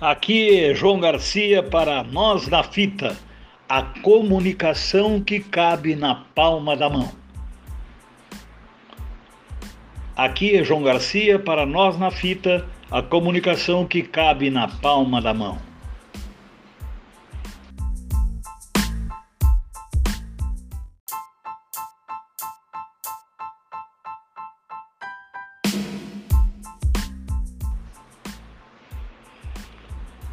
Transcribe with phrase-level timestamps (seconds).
[0.00, 3.16] Aqui é João Garcia para Nós na Fita,
[3.66, 7.10] a comunicação que cabe na palma da mão.
[10.14, 15.32] Aqui é João Garcia para Nós na Fita, a comunicação que cabe na palma da
[15.32, 15.56] mão.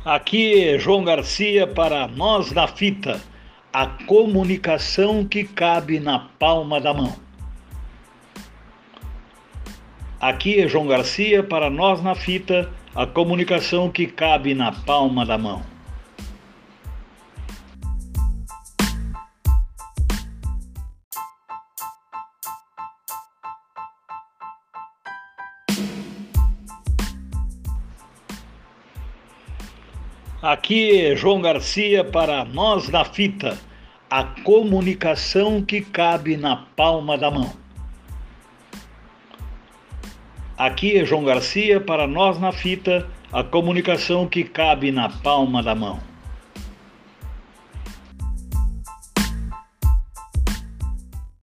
[0.05, 3.21] Aqui é João Garcia para Nós na Fita,
[3.71, 7.15] a comunicação que cabe na palma da mão.
[10.19, 15.37] Aqui é João Garcia para Nós na Fita, a comunicação que cabe na palma da
[15.37, 15.63] mão.
[30.43, 33.57] Aqui é João Garcia para Nós na Fita,
[34.09, 37.53] a comunicação que cabe na palma da mão.
[40.57, 45.73] Aqui é João Garcia para Nós na Fita, a comunicação que cabe na palma da
[45.73, 46.01] mão.